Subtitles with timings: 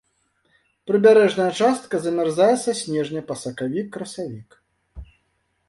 [0.91, 4.49] Прыбярэжная частка замярзае са снежня па сакавік-красавік.